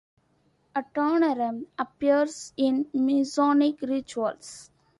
[0.75, 4.71] Adoniram appears in Masonic rituals.